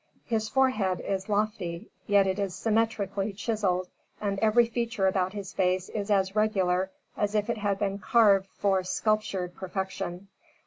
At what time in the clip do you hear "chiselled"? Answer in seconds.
3.33-3.87